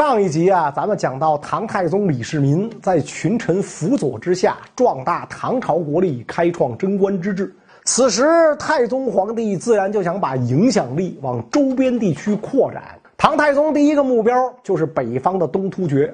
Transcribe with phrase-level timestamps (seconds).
[0.00, 7.54] 上一集啊，咱们讲到唐太宗李世民在群臣辅佐之下壮大唐朝国力，开创贞观之治。
[7.84, 8.24] 此时，
[8.58, 12.98] 太宗皇帝自然就想把影响力往周边地区扩展。
[13.18, 16.10] 唐太宗第一个目标就是北方的东突厥。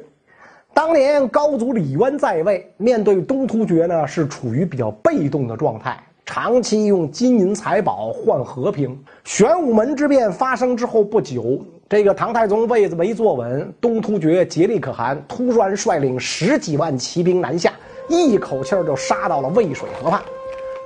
[0.74, 8.98] 当年高祖李渊在位，面对东突厥呢，是处于比较被动的状态，长期用金银财宝换和平。
[9.22, 11.64] 玄武门之变发生之后不久。
[11.88, 17.72] 这个唐太宗位子没坐稳，东突厥颉利可汗突然率领十几万骑兵南下，
[18.08, 20.20] 一口气就杀到了渭水河畔，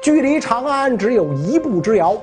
[0.03, 2.15] 距离长安只有一步之遥。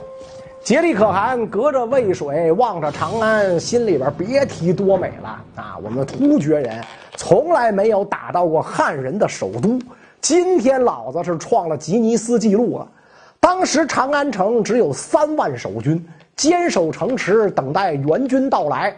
[0.63, 5.75] 颉利可汗隔着渭水望着长安，心里边别提多美了啊！
[5.83, 6.79] 我们突厥人
[7.15, 9.79] 从来没有打到过汉人的首都，
[10.21, 12.87] 今天老子是创了吉尼斯纪录了。
[13.39, 16.05] 当时长安城只有三万守军。
[16.37, 18.95] 坚守城池，等待援军到来，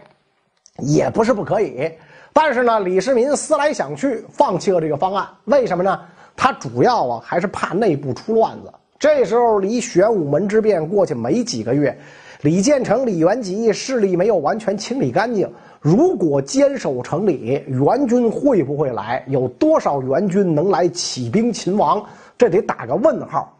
[0.76, 1.90] 也不是不可以。
[2.32, 5.26] 但是呢，李世民思来想去，放弃了这个方案。
[5.46, 5.98] 为什么呢？
[6.36, 8.72] 他主要啊，还是怕内部出乱子。
[8.98, 11.98] 这时候离玄武门之变过去没几个月，
[12.42, 15.50] 李建成、李元吉势力没有完全清理干净。
[15.80, 19.24] 如果坚守城里，援军会不会来？
[19.28, 22.04] 有多少援军能来起兵擒王？
[22.36, 23.50] 这得打个问号。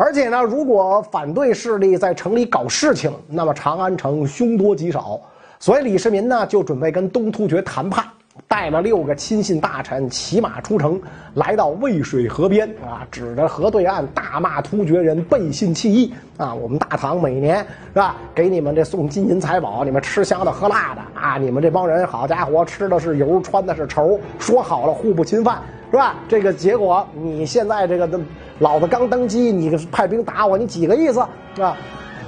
[0.00, 5.20] 而且呢，如果反对势力在城里搞事情，那么长安城凶多吉少。
[5.58, 8.04] 所以李世民呢，就准备跟东突厥谈判，
[8.46, 11.00] 带了六个亲信大臣骑马出城，
[11.34, 16.54] 来到渭水河边啊，指着河对岸大骂突厥人背信弃义啊！
[16.54, 17.58] 我们大唐每年
[17.92, 21.36] 是吧，给你们这送金银财宝，你们吃香的喝辣的啊！
[21.38, 25.60] 你们这帮人，好家伙，吃的是油，穿的是绸，说好了互不侵犯。
[25.90, 26.16] 是吧？
[26.28, 28.20] 这个结果，你现在这个
[28.58, 31.26] 老子刚登基，你派兵打我，你几个意思？
[31.54, 31.74] 是吧？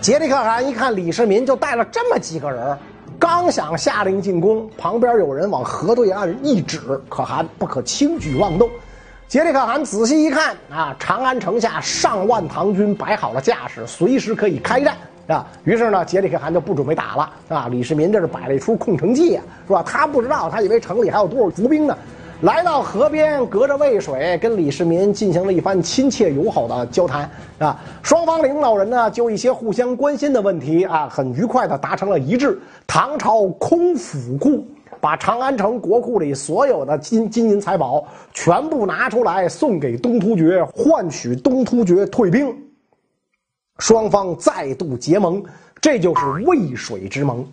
[0.00, 2.78] 杰里可汗一看李世民就带了这么几个人，
[3.20, 8.68] 刚想下令进攻，旁边有人往河对岸一指，可汗不可轻举妄动。
[9.28, 15.46] 杰里可汗仔细一看，啊，长安城下上万唐军摆好了架势，随时可以开战啊。
[15.64, 17.68] 于是呢，杰里可汗就不准备打了啊。
[17.70, 19.82] 李世民这是摆了一出空城计啊，是吧？
[19.86, 21.94] 他不知道，他以为城里还有多少伏兵呢。
[22.42, 27.78] 来到河边，隔着渭水，跟李世民进行了一番亲切友好的交谈啊。
[28.02, 32.58] 双方领导人呢，就一些互相关心的问题啊，很愉快的达成了一致。
[32.86, 34.64] 唐朝空府库，
[35.02, 38.02] 把长安城国库里所有的金金银财宝
[38.32, 42.56] 全部拿出来送给东突厥，换取东突厥退兵。
[43.80, 45.44] 双方再度结盟，
[45.78, 47.46] 这就是渭水之盟。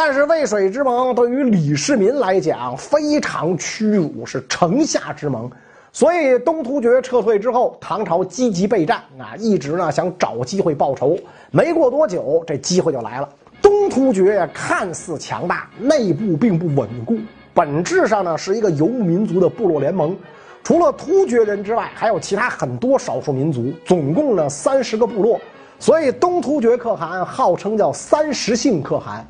[0.00, 5.50] 但是渭水之盟对于李世民来讲非常屈辱，是城下之盟，
[5.90, 11.18] 所以东突厥撤退之后，唐朝积极备战啊，一直呢想找机会报仇。
[11.50, 13.28] 没过多久，这机会就来了。
[13.60, 17.18] 东突厥看似强大，内部并不稳固，
[17.52, 20.16] 本质上呢是一个游牧民族的部落联盟，
[20.62, 25.40] 除了突厥人之外，还有其他很多少数民族，总共呢三十个部落，
[25.80, 29.26] 所以东突厥可汗号称叫三十姓可汗。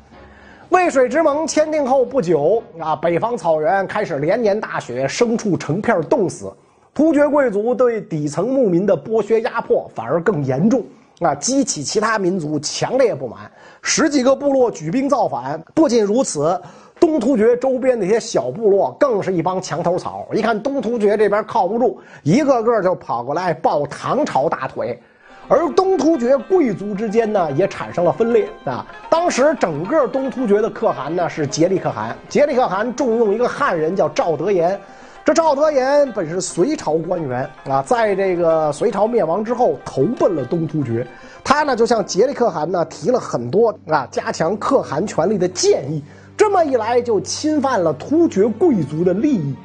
[0.69, 6.53] 渭水之盟签订后不久啊，北方草原开始连年大雪，牲畜成片冻死。
[6.93, 10.83] 突厥贵族对底层牧民的剥削压迫反而更严重
[11.21, 13.51] 啊，激起其他民族强烈不满。
[13.81, 15.59] 十几个部落举兵造反。
[15.73, 16.61] 不仅如此，
[16.99, 20.27] 东突厥周边那些小部落更是一帮墙头草。
[20.33, 25.01] 一看东突厥这边靠不住，一个个就跑过来抱唐朝大腿。
[25.49, 28.85] 而东突厥贵族之间呢，也产生了分裂啊。
[29.09, 34.79] 当时整个东突厥的可汗呢是杰利可汗，杰利可汗重用一个汉人叫赵德言。
[35.25, 41.05] 这赵德言本是隋朝官员啊，在这个隋朝灭亡之后投奔了东突厥。
[41.43, 46.03] 他呢就向杰利可汗呢提了很多啊加强可汗权力的建议。
[46.37, 49.55] 这么一来，就侵犯了突厥贵族的利益。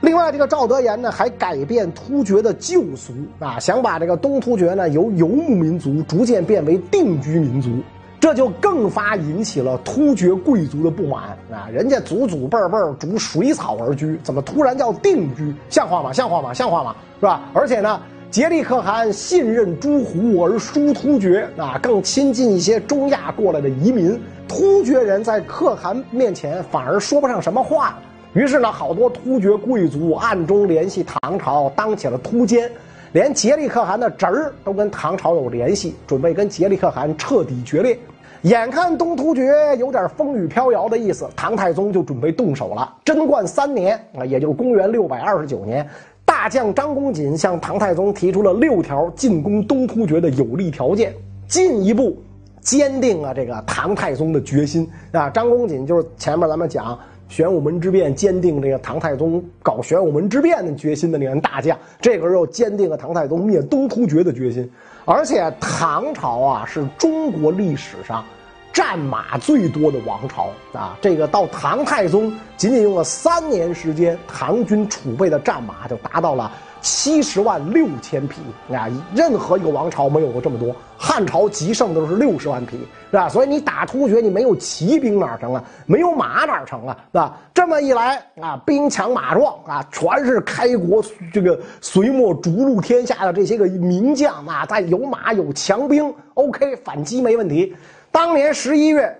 [0.00, 7.70] 另外，这个赵德言呢，还改变突厥的旧俗啊，想把这个东突厥呢由游牧民族逐渐变为定居民族，
[8.18, 11.68] 这就更发引起了突厥贵族的不满啊！
[11.70, 15.54] 人家祖祖辈辈逐水草而居，怎么突然叫定居？
[15.68, 16.10] 像话吗？
[16.12, 16.54] 像话吗？
[16.54, 16.96] 像话吗？
[17.20, 17.42] 是吧？
[17.52, 18.00] 而且呢，
[18.32, 24.18] 颉利可汗信任诸胡而疏突厥啊，更亲近一些中亚过来的移民，
[24.48, 27.98] 突厥人在可汗面前反而说不上什么话。
[28.32, 32.70] 于是呢，好多突厥贵族暗中联系唐朝，当起了突奸，
[33.12, 37.98] 连杰利可汗的侄儿都跟唐朝有联系，准备跟杰利可汗彻底决裂。
[38.42, 42.94] 眼看东突厥有点风雨飘摇的意思，唐太宗就准备动手了。
[43.04, 45.84] 贞观三年啊，也就是公元六百二十九年，
[46.24, 51.12] 大将张公瑾向唐太宗提出了六条进攻东突厥的有利条件，
[51.48, 52.16] 进一步
[52.60, 55.28] 坚定了这个唐太宗的决心啊。
[55.30, 56.96] 张公瑾就是前面咱们讲。
[57.30, 61.78] 玄武门之变，坚定这个唐太宗搞玄武门之变的决心的那员大将。
[62.00, 64.68] 这个时候坚定了唐太宗灭东突厥的决心。
[65.04, 68.24] 而且唐朝啊，是中国历史上
[68.72, 70.96] 战马最多的王朝啊。
[71.00, 76.50] 这个到唐太宗仅仅用了三年时间，唐军储备的战马就达到了。
[76.82, 78.40] 七十万六千匹
[78.74, 78.88] 啊！
[79.14, 80.74] 任何一个王朝没有过这么多。
[80.96, 82.78] 汉朝极盛都是六十万匹，
[83.10, 83.28] 是吧？
[83.28, 85.62] 所以你打突厥，你没有骑兵哪成啊？
[85.84, 86.96] 没有马哪成啊？
[87.12, 87.36] 是吧？
[87.52, 97.76] 这么一来啊，兵强马壮啊，全是开国这个隋末逐鹿天下的这些个名将啊，再有马有强兵，OK，反击没问题。
[98.12, 99.16] 当年十一月。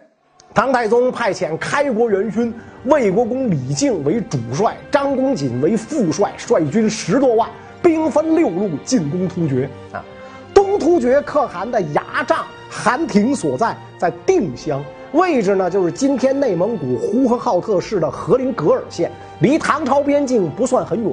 [0.53, 2.53] 唐太宗派遣开国元勋
[2.85, 7.49] 魏国公李靖为主帅，张公瑾为副帅，率军十多万，
[7.81, 9.71] 兵分六路进攻突厥。
[9.93, 10.05] 啊，
[10.53, 19.09] 东突厥可汗的牙帐韩亭所在在定襄，位置呢就是今天内蒙古呼和浩特市的和林格尔县，
[19.41, 21.13] 离唐朝边境不算很远。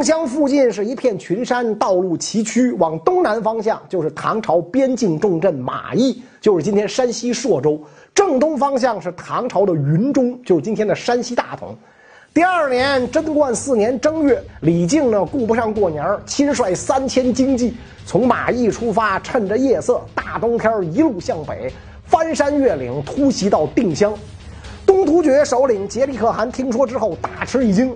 [0.00, 7.78] 定襄附近是一片群山，道路崎岖，往东南方向就是唐朝边境重镇马邑，就是今天山西朔州。
[8.14, 11.76] 正东方向是唐朝的云中，就是今天的山西大同。
[12.32, 17.76] 第二年贞观四年正月，李靖呢顾不上过年亲率三千精骑
[18.06, 21.70] 从马邑出发，趁着夜色，大冬天一路向北，
[22.06, 24.14] 翻山越岭，突袭到定襄。
[24.86, 27.94] 东突厥首领杰里可汗听说之后大吃一惊，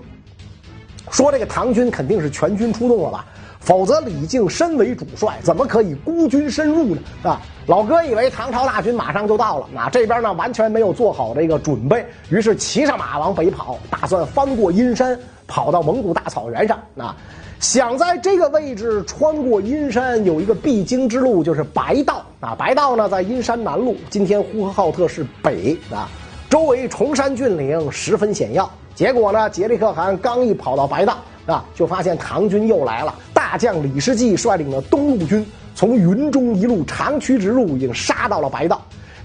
[1.14, 3.24] 说：“这个唐军肯定是全军出动了吧？”
[3.62, 7.00] 否则，李靖身为主帅，怎么可以孤军深入呢？
[7.22, 15.16] 啊，老哥以为唐朝大军马上就到了，那这边呢完全没有做好这个准备，于是骑上马往北跑，打算翻过阴山，
[15.46, 16.76] 跑到蒙古大草原上。
[16.98, 17.16] 啊，
[17.60, 22.26] 想在这个位置穿过阴山，有一个必经之路，就是白道。
[22.40, 25.78] 啊，白道呢在阴山南路，今天呼和浩特市北。
[25.92, 26.10] 啊，
[26.50, 28.68] 周围崇山峻岭，十分险要。
[28.94, 33.14] 结果呢，杰里可汗刚一跑到白道，啊，就发现唐军又来了。
[33.32, 35.44] 大将李世继率领的东路军
[35.74, 38.80] 从云中一路长驱直入，已经杀到了白道。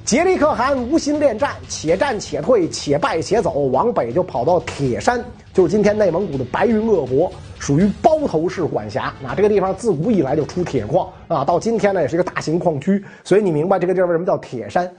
[0.06, 5.24] 杰里可汗无心恋战，且战且退，且败且走，往北就跑到铁山，
[5.54, 9.14] 就是今天内蒙古的白云鄂国，属于包头市管辖。
[9.22, 14.90] 那这个地方自古以来就出铁矿啊，到今天呢也是一个大型矿区，所以你明白这个地儿为什么叫铁山。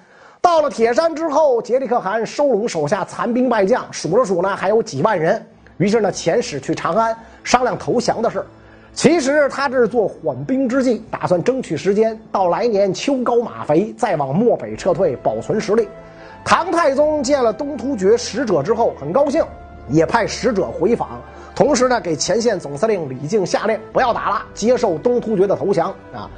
[0.42, 5.44] 到了铁山之后，杰里克汗收拢手下残兵败将，数了数呢还有几万人，
[5.76, 7.14] 于是呢遣使去长安
[7.44, 8.44] 商量投降的事
[8.92, 15.86] 其实他这是做缓兵之计，打算争取时间，到来年秋高马肥，再往漠北撤退，保存实力。
[16.44, 19.44] 唐太宗见了东突厥使者之后，很高兴，
[19.90, 21.20] 也派使者回访，
[21.54, 26.28] 同时呢，给前线总司令李靖下令，不要打了，接受东突厥的投降啊。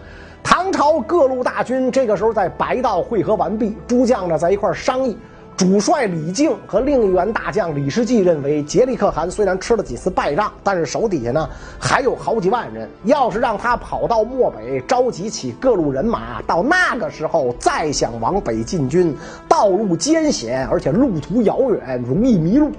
[0.43, 5.17] 唐朝各路大军这个时候在白道汇合完毕，诸将呢在一块商议。
[5.55, 11.49] 主帅李靖和另一员大将李世济认为，杰里可汗虽然吃了几次败仗，但是手底下呢
[11.79, 12.89] 还有好几万人。
[13.05, 19.15] 要是让他跑到漠北，召集起各路人马，到那个时候再想往北进军，
[19.47, 22.73] 道路艰险，而且路途遥远，容易迷路。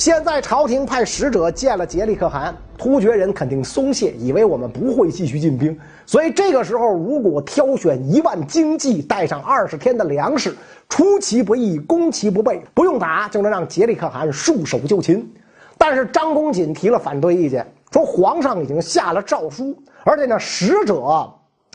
[0.00, 5.78] 现在朝廷派使者见了杰里可汗，突厥人肯定松懈，以为我们不会继续进兵。
[6.06, 10.56] 所以这个时候，如果挑选一万精骑，带上二十天的粮食，
[10.88, 15.30] 出其不意，攻其不备，不用打就能让杰里可汗束手就擒。
[15.76, 21.30] 但是张公瑾提了反对意见，说皇上已经下了诏书，而且呢使者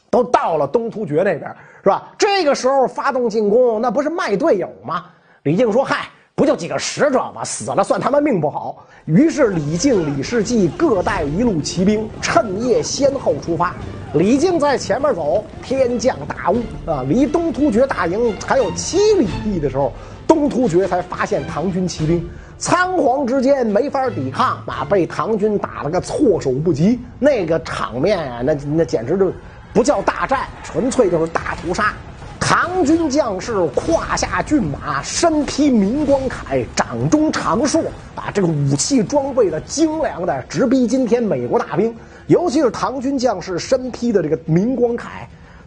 [0.10, 1.42] 都到了东突厥那边，
[1.84, 2.12] 是吧？
[2.18, 5.06] 这个时候发动进攻，那不是卖队友吗？
[5.44, 7.46] 李靖说：“嗨。”不就几个使者吗？
[7.46, 8.86] 死了算他们命不好。
[9.06, 13.74] 于是李靖、李世继各带一路骑兵，趁夜先后出发。
[14.14, 17.06] 李靖在前面走，天降大雾啊！
[17.08, 19.94] 离东突厥大营还有七里地的时候，
[20.28, 22.28] 东突厥才发现唐军骑兵，
[22.58, 27.00] 仓皇之间没法抵抗啊，被唐军打了个措手不及。
[27.18, 29.32] 那个场面啊，那那简直就
[29.74, 31.94] 不叫大战，纯粹就是大屠杀。
[32.58, 37.84] 唐军将士胯下骏马，身披明光铠，掌中长槊，
[38.16, 41.94] 把，这个武器装备的精良的，直逼今天美国大兵。
[42.28, 45.04] 尤其是唐军将士身披的这个明光铠，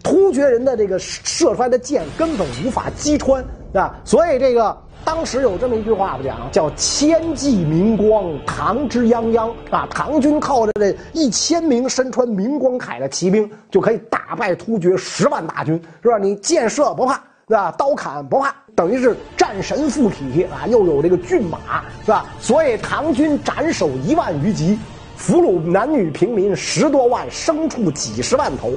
[0.02, 4.74] 突厥人的这个射出来的箭根本无法击穿，啊，所以这个。
[5.08, 9.88] 当时有这么一句话不讲，叫“千骑明光，唐之泱泱”啊！
[9.90, 16.18] 唐军靠着这一千名身穿明光铠的骑兵，就可以打败突厥十万大军，是吧？
[16.18, 17.72] 你箭射不怕，对吧？
[17.78, 20.66] 刀砍不怕，等于是战神附体啊！
[20.66, 22.26] 又有这个骏马，是吧？
[22.38, 24.78] 所以唐军斩首一万余级，
[25.16, 28.72] 俘虏男女平民十多万，牲畜几十万头。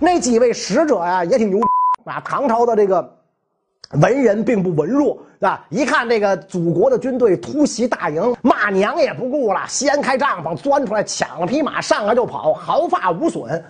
[0.00, 1.60] 那几位使者呀，也挺牛
[2.06, 2.20] 啊！
[2.24, 3.15] 唐朝的这个。
[3.92, 13.64] 文人并不文弱，啊，一看这个祖国的军队突袭大营，骂娘也不顾了，掀开帐篷钻出来，抢了匹马，上来就跑，毫发无损。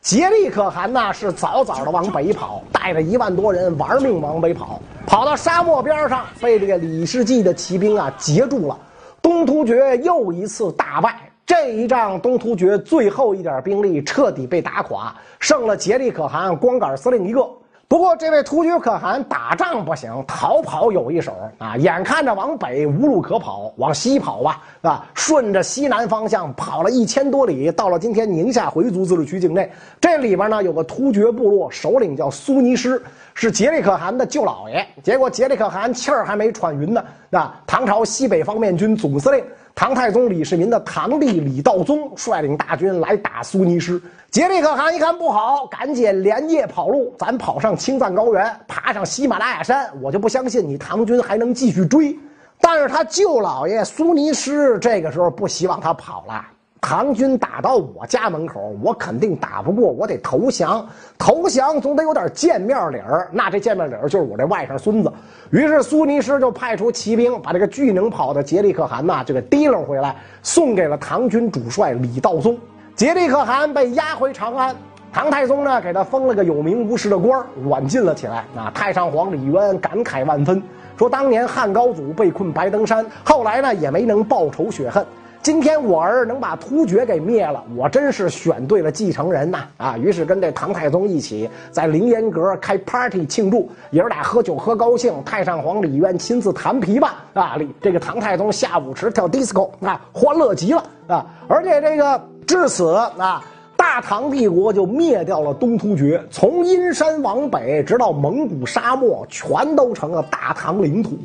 [0.00, 8.76] 竭力可汗呢是早早的往北跑，带着一万多人玩命往北跑，跑到沙漠边上，被这个李世济的骑兵啊截住了。
[9.22, 17.48] 东突厥又一次大败，这一仗东突厥最后一点兵力彻底被打垮，剩了竭力可汗光杆司令一个。
[17.92, 21.76] 不过，这位突厥可汗打仗不行，逃跑有一手啊！
[21.76, 29.70] 眼看着往北无路可跑，往西跑吧，啊，顺着西南方向跑了一千多里，到了今天宁夏回族自治区境内。
[30.00, 33.02] 这里边呢有个突厥部落，首领叫苏尼师，
[33.34, 34.86] 是杰里可汗的舅老爷。
[35.02, 39.44] 结果杰里可汗气儿还没喘匀呢，啊，唐朝西北方面军总司令。
[39.74, 47.14] 唐太宗李世民的堂弟李道宗率领大军来打苏尼师，杰里可汗一看不好，赶紧连夜跑路。
[47.18, 52.14] 咱跑上青藏高原，爬上喜马拉雅山，我就不相信你唐军还能继续追。
[52.60, 56.44] 但是他舅老爷苏尼师这个时候不希望他跑了。
[56.84, 60.84] 唐军打到我家门口，我肯定打不过，我得投降。
[61.16, 65.10] 投降总得有点见面礼儿，那这见面礼儿就是我这外甥孙子。
[65.50, 72.58] 于是苏尼师就派出骑兵，把这个巨能跑的竭力可汗呐，就给提溜回来，送给了唐军主帅李道宗。
[72.96, 74.74] 竭力可汗被押回长安，
[75.12, 78.44] 唐太宗呢给他封了个有名无实的官软禁了起来。
[78.56, 80.60] 啊，太上皇李渊感慨万分，
[80.98, 85.06] 说当年汉高祖被困白登山，后来呢也没能报仇雪恨。
[85.42, 89.64] 今天我儿能把突厥给灭了，我真是选对了继承人呐！
[89.76, 95.12] 啊，于是跟这唐太宗一起在凌烟阁开 party 庆祝，爷儿俩喝酒喝高兴。
[95.24, 101.26] 太上皇李渊亲自弹琵琶啊，李这个唐太宗下舞池跳 disco 啊，欢乐极了啊！
[101.48, 103.44] 而且这个至此啊，
[103.76, 111.18] 大唐帝国就灭掉了东突厥，从阴山往北直到蒙古沙漠，全都成了大唐领土。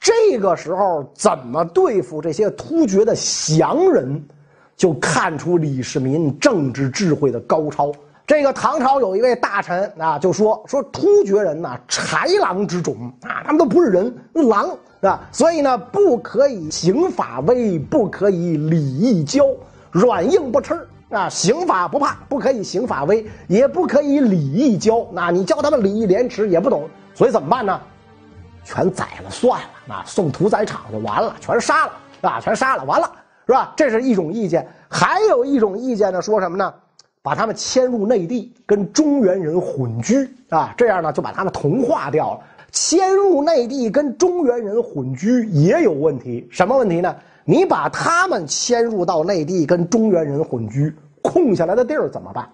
[0.00, 4.20] 这个时候怎么对付这些突厥的降人，
[4.74, 7.92] 就看出李世民政治智慧的高超。
[8.26, 14.70] 这个唐朝有一位大臣啊，就说说突厥人呐，豺狼之种啊，他们都不是人，狼
[15.02, 19.54] 啊，所以呢，不可以刑法威，不可以礼义骄，
[19.90, 20.74] 软硬不吃
[21.10, 25.04] 啊，刑法不怕，不可以刑法威，也不可以礼义骄。
[25.12, 27.78] 那你教他们礼义廉耻也不懂，所以怎么办呢？
[28.64, 33.10] 全宰了算了啊，送屠宰场就完了，全杀了啊，全杀了，完了
[33.46, 33.72] 是吧？
[33.76, 36.72] 这是一种意见，还有一种意见呢，说什么呢？
[37.22, 42.40] 把他们迁入内地，跟中原人混居啊，这样呢就把他们同化掉了。
[42.72, 47.14] 迁入内地跟中原人混居也有问题，什么问题呢？
[47.44, 52.48] 你把他们迁入到内地跟中原人混居，空下来的地儿怎么办？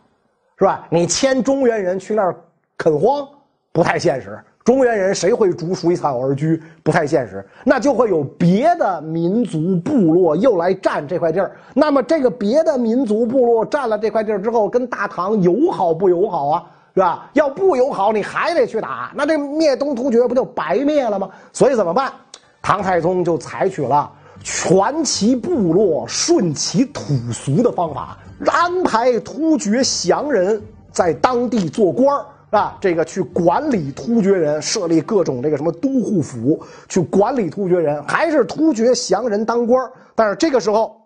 [0.59, 0.87] 是吧？
[0.91, 2.35] 你迁中原人去那儿
[2.79, 3.29] 垦荒，
[3.73, 4.43] 不太现实。
[4.67, 6.61] 中原人谁会逐水草而居？
[6.83, 7.43] 不太现实。
[7.65, 11.57] 那就会有别的民族部落又来占这块地儿。
[11.73, 16.65] 那么这个别的民族部落占了这块地儿之后，跟大唐友好不友好啊？
[16.95, 17.31] 是吧？
[17.35, 19.13] 要不友好，你还得去打。
[19.15, 21.29] 那这灭东突厥不就白灭了吗？
[21.53, 22.13] 所以怎么办？
[22.61, 24.11] 唐太宗就采取了
[24.43, 32.27] 全其部落顺其土俗的方法，安排突厥降人在当地做官儿。
[32.57, 36.59] 啊，这个去管理突厥人，设立各种这个什么都护府，
[36.89, 39.79] 去管理突厥人，还是突厥降人当官
[40.15, 40.97] 但是这个时候，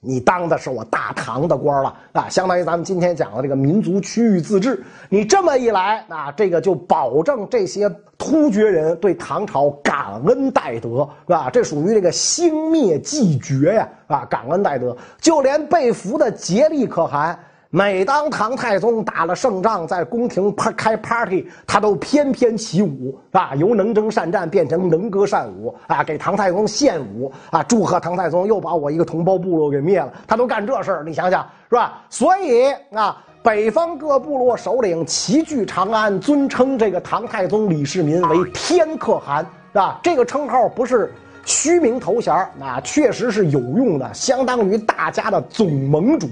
[0.00, 4.82] 你当的是我大唐的官了啊，相当于咱们今天讲的这个民族区域自治。
[5.08, 7.88] 你这么一来啊，这个就保证这些
[8.18, 11.48] 突厥人对唐朝感恩戴德，是吧？
[11.50, 14.96] 这属于这个兴灭继绝呀，啊，感恩戴德。
[15.20, 17.38] 就连被俘的竭力可汗。
[17.76, 30.12] 每当唐太宗打了胜仗，在宫廷开 party，他都翩翩起舞啊，由能征善战变成能歌善舞啊，给唐太宗献舞啊，祝贺唐太宗又把我一个同胞部落给灭了。
[30.24, 32.00] 他都干这事儿，你想想是吧？
[32.08, 39.98] 所以啊，北方各部落首领齐聚长安，尊称这个唐太宗李世民为天可汗啊。
[40.00, 41.12] 这个称号不是
[41.44, 46.28] 虚名头衔啊，确实是有用的，相当于大家的总盟主。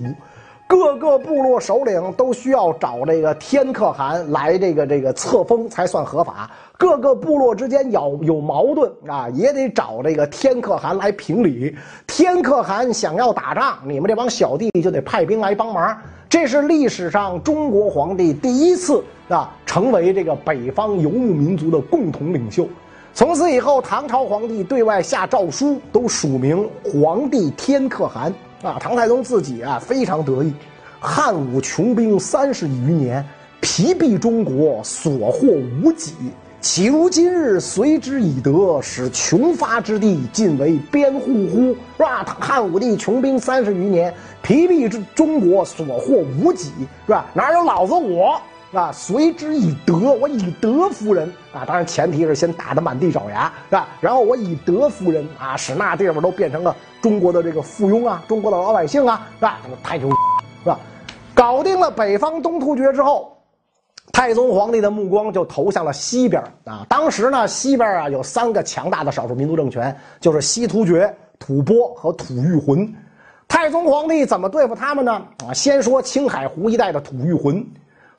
[0.72, 6.50] 各个部落首领都需要找这个天可汗来这个这个册封才算合法。
[6.78, 11.76] 各个部落之间有有矛盾啊，也得找这个天可汗来评理。
[12.06, 15.94] 天可汗想要打仗，你们这帮小弟就得派兵来帮忙。
[16.26, 22.66] 这是历史上中国皇帝第一次啊，成为这个北方游牧民族的共同领袖。
[23.12, 28.32] 从此以后，唐朝皇帝对外下诏书都署名皇帝天可汗。
[28.62, 30.52] 啊，唐太宗自己啊非常得意，
[31.00, 33.24] 汉武穷兵三十余年，
[33.60, 35.48] 疲弊中国，所获
[35.82, 36.12] 无几，
[36.60, 41.76] 岂如今日随之以德，使穷发之地尽为边户乎？
[41.96, 42.24] 是吧？
[42.38, 46.70] 汉武帝穷兵三十余年，疲弊之中国所获无几，
[47.06, 47.26] 是吧？
[47.34, 48.40] 哪有老子我？
[48.72, 51.62] 啊，随之以德，我以德服人啊！
[51.66, 53.86] 当然，前提是先打得满地找牙，是吧？
[54.00, 59.58] 然后我以德服人啊，使那地方都变成了中国的这个附庸啊，中国的老百姓啊，是吧？
[59.82, 60.08] 太牛，
[60.62, 60.78] 是吧？
[61.34, 63.36] 搞定了北方东突厥之后，
[64.12, 66.86] 太宗皇帝的目光就投向了西边啊。
[66.88, 72.94] 当时呢，西边啊有三个强大的少数民族政权，就是西突厥、吐蕃和吐谷浑。
[73.48, 75.12] 太宗皇帝怎么对付他们呢？
[75.44, 77.66] 啊，先说青海湖一带的吐谷浑。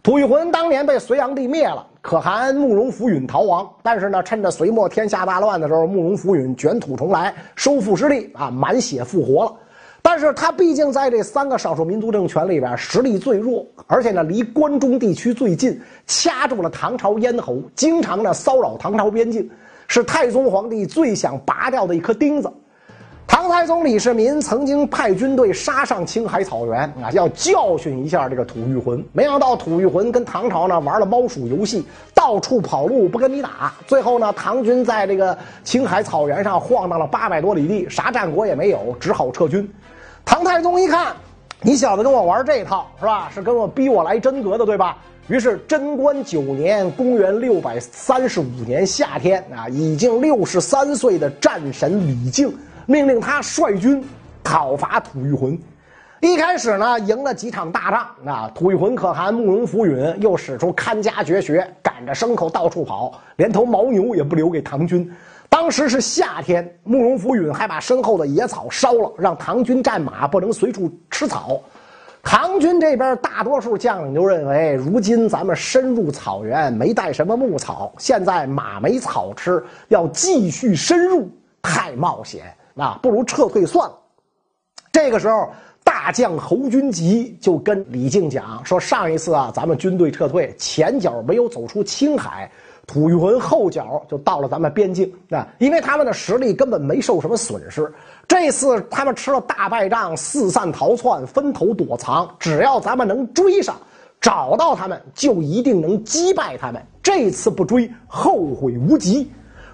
[0.03, 3.65] 吐谷浑当年被隋炀帝灭了，可汗慕容福允逃亡。
[3.81, 9.53] 但是呢，趁着隋末天下大乱的时候，慕容福允卷土重来，收复失地啊，满血复活了。
[10.01, 19.49] 但是他毕竟在这三个少数民族政权里边实力最弱，而且呢离关中地区最近，掐住了唐朝咽喉，经常呢骚扰唐朝边境，
[19.87, 22.51] 是太宗皇帝最想拔掉的一颗钉子。
[23.25, 29.03] 唐太宗李世民曾经派军队杀上青海草原啊，要教训一下这个吐谷浑。
[29.11, 33.73] 没想到吐谷浑跟唐朝呢玩了猫鼠游戏，到处跑路不跟你打。
[33.87, 39.67] 最后呢，唐军在这个青海草原上晃荡了八百多里地，啥战果也没有，只好撤军。
[40.23, 41.13] 唐太宗一看，
[41.61, 43.29] 你小子跟我玩这套是吧？
[43.33, 44.97] 是跟我逼我来真格的对吧？
[45.27, 52.53] 于是贞观九年，公元六百三十五年夏天啊，已经六十三岁的战神李靖。
[52.85, 54.03] 命令他率军
[54.43, 55.59] 讨伐吐谷浑，
[56.19, 65.09] 一开始呢赢了几场大仗，啊，吐谷浑可汗慕容福允又使出看家绝学，赶着牲口到处跑，连头牦牛也不留给唐军。
[65.47, 71.61] 当时是夏天，慕容福允还把身后的野草烧了，让唐军战马不能随处吃草。
[72.21, 81.29] 唐军这边大多数将领就认为，如今咱们深入草原没带什么牧草，现在马没草吃，要继续深入
[81.61, 82.43] 太冒险。
[82.75, 83.95] 啊，不如撤退算了。
[84.91, 85.49] 这个时候，
[85.83, 92.49] 大将侯君集就跟李靖讲说：“上一次啊，咱们军队撤退，前脚没有走出青海，
[92.85, 97.91] 吐谷浑后脚就到了咱们边境啊，因为他们的实力根本没受什么损失。
[98.27, 102.29] 这次他们吃了大败仗，四散逃窜，分头躲藏。
[102.39, 103.75] 只要咱们能追上，
[104.21, 106.81] 找到他们，就一定能击败他们。
[107.01, 109.29] 这次不追，后悔无及。”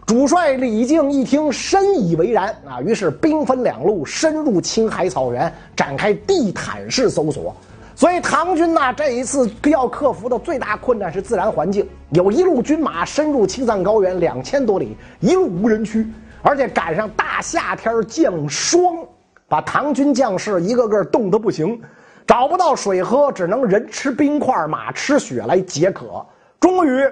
[0.10, 7.56] 主帅李靖一听，深以为然啊，于是兵分两路，深入青海草原，展开地毯式搜索。
[7.94, 16.08] 所以唐军呐，这一次要克服的最大困难是自然环境，有一路军马深入青藏高原两千多里，一路无人区，
[16.42, 18.82] 而且赶上大夏天降霜，
[19.48, 21.80] 把唐军将士一个个冻得不行，
[22.26, 26.26] 找不到水喝，只能人吃冰块，马吃雪来解渴。
[26.60, 27.08] 终于。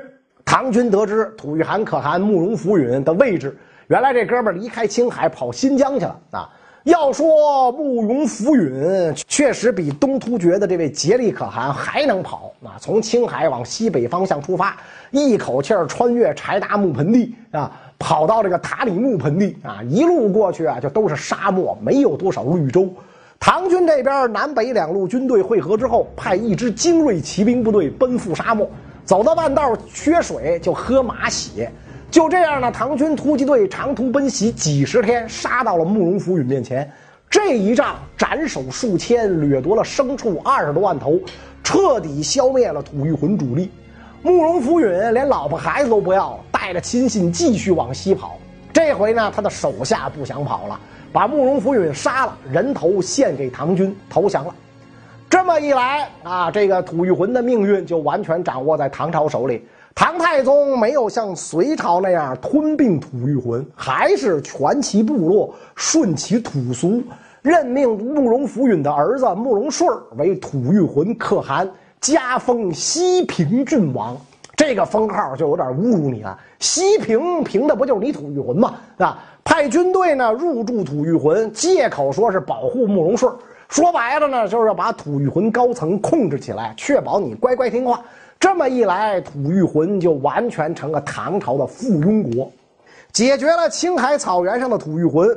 [0.48, 3.54] 唐军得知吐谷汗可汗慕容福允的位置，
[3.88, 6.50] 原来这哥们离开青海跑新疆去了啊！
[6.86, 12.80] 要说慕容福允确实比东突厥的这位颉利可汗还能跑啊！
[12.80, 14.78] 从青海往西北方向出发，
[15.12, 22.88] 一口气穿越柴达木盆地啊，跑到这个塔里木盆地啊，一路过去啊，就都是沙漠，没有多少绿洲。
[23.38, 28.68] 唐军这边南北两路军队汇合之后，派一支精锐骑兵部队奔赴沙漠。
[29.08, 31.72] 走到半道缺水就喝马血，
[32.12, 36.92] 就这样呢，唐军突击队长途奔袭几十天，杀到了慕容福允面前。
[37.30, 41.18] 这一仗斩首数千，掠夺了牲畜二十多万头，
[41.64, 43.72] 彻底消灭了吐谷浑主力。
[44.22, 48.38] 慕容福允连老婆孩子都不要了，带着亲信继续往西跑。
[48.74, 50.78] 这回呢，他的手下不想跑了，
[51.14, 54.54] 把慕容福允杀了，人头献给唐军，投降了。
[55.48, 59.66] 这么一来啊，这个吐谷浑的命运就完全掌握在唐朝手里。
[59.96, 67.02] 唐太宗没有像隋朝那样吞并吐谷浑，还是全其部落，顺其土俗，
[67.42, 71.66] 任命慕容福允的儿子慕容顺为吐谷浑可汗，
[72.02, 74.18] 加封西平郡王。
[74.58, 76.38] 这个封号就有点侮辱你了。
[76.60, 78.74] 西平平的不就是你吐谷浑吗？
[78.98, 83.32] 啊，派军队呢入驻吐谷浑，借口说是保护慕容顺。
[83.70, 88.02] 说白了呢，就是要把吐谷浑高层控制起来，确保你乖乖听话。
[88.40, 92.52] 这么一来，吐谷浑就完全成了唐朝的附庸国，
[93.12, 95.28] 解决了青海草原上的吐谷浑。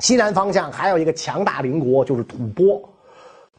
[0.00, 2.82] 西南方向还有一个强大邻国，就是吐蕃。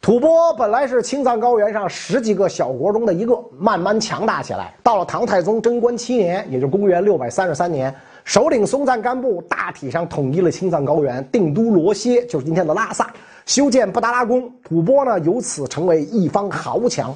[0.02, 4.73] 吐蕃本来是青藏高原上十几个小国中的一个，慢慢强大起来。
[4.84, 13.12] 到了唐太宗贞观七年，也就公元六百三十三年，首领松赞干布大体上统一了青藏高原，定都罗歇，就是今天的拉萨。
[13.47, 17.15] 修建布达拉宫，吐蕃呢由此成为一方豪强。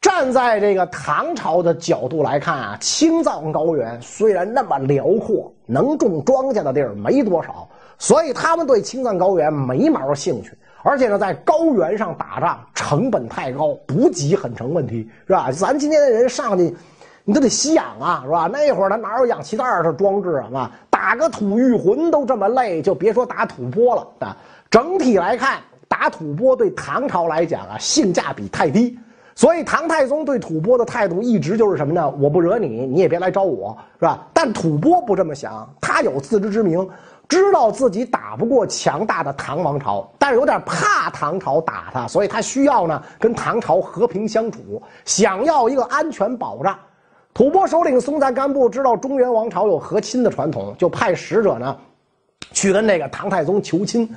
[0.00, 10.50] 站在这个唐朝的角度来看啊，青藏高原虽然那么辽阔，能种庄稼的地儿没多少，所以他们对青藏高原没毛兴趣。
[10.82, 15.50] 而且呢，在高原上打仗成本太高，补给很成问题，是吧？
[15.52, 16.76] 咱今天的人上去，
[17.24, 18.48] 你都得吸氧啊，是吧？
[18.52, 20.72] 那会儿他哪有氧气袋的装置啊？
[20.96, 24.34] 打个吐谷浑都这么累，就别说打吐蕃了啊！
[24.70, 28.98] 整体来看，打吐蕃对唐朝来讲啊，性价比太低。
[29.34, 32.08] 所以唐太宗对吐蕃的态度一直就是什么呢？
[32.18, 34.26] 我不惹你，你也别来招我，是吧？
[34.32, 36.88] 但吐蕃不这么想，他有自知之明，
[37.28, 46.74] 知道自己打不过强大的唐王朝，但是有点怕唐朝打他，所以他需要呢跟唐朝和平相处，想要一个安全保障。
[47.36, 51.76] 吐蕃首领松赞干布知道中原王朝有和亲的传统，就派使者呢
[52.52, 54.08] 去跟那个唐太宗求亲。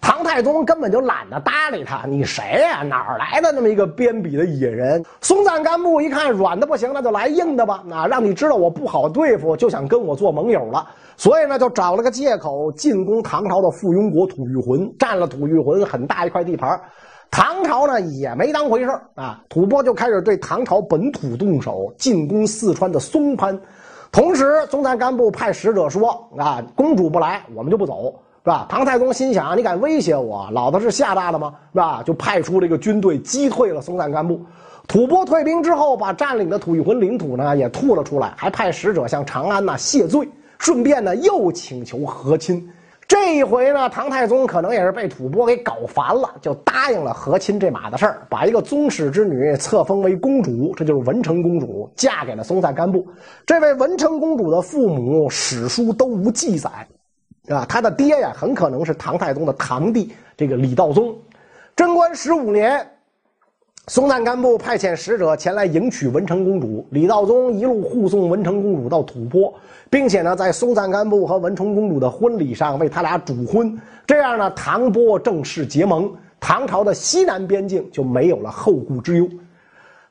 [0.00, 2.84] 唐太宗根本就懒得搭理他，你谁呀？
[2.84, 5.04] 哪儿来的那么一个边鄙的野人？
[5.20, 7.82] 松赞干布一看软的不行，那就来硬的吧。
[7.90, 10.86] 啊，让你知道我不好对付，就想跟我做盟友了。
[11.16, 16.80] 所以呢，就找了个借口进攻唐朝的附庸国吐谷浑，占了吐谷浑很大一块地盘。
[17.30, 23.58] 唐朝呢也没当回事啊，吐蕃就开始对唐朝本土动手，进攻四川的松潘。
[24.10, 28.66] 同时，松赞干布派使者说：“啊，公主不来，我们就不走。”是吧？
[28.70, 31.52] 唐太宗心想：你敢威胁我，老子是吓大的吗？
[31.72, 32.02] 是吧？
[32.02, 34.40] 就派出这个军队击退了松赞干布。
[34.86, 40.26] 吐蕃退兵之后，把占领的吐谷浑领土呢也吐了出来，还派使者向长安呢谢罪，
[40.58, 42.66] 顺便呢又请求和亲。
[43.08, 53.06] 这一回呢，唐太宗可能也是被吐蕃给搞烦了，就答应了和亲这码子事儿，把一个宗室之女册封为公主，这就是文成公主，嫁给了松赞干布。
[53.46, 56.70] 这位文成公主的父母史书都无记载。
[57.48, 61.16] 啊，她的爹呀，很可能是唐太宗的堂弟，这个李道宗。
[61.74, 62.86] 贞观十五年，
[63.88, 69.50] 松赞干布派遣使者前来迎娶文成公主，李道宗一路护送文成公主到吐蕃，
[69.88, 73.74] 并且呢，在松赞干布和文成公主的婚礼上为他俩主婚。
[74.06, 79.26] 这样呢，唐波正式结盟，唐朝的西南边境就没有了后顾之忧。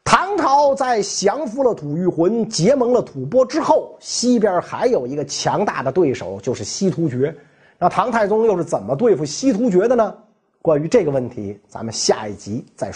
[0.03, 7.31] 唐朝在降服了吐谷浑、结盟了吐蕃之后，西边还有一个强大的对手，就是西突厥。
[7.77, 10.15] 那唐太宗又是怎么对付西突厥的呢？
[10.63, 12.95] 关于这个问题，咱们下一集再说。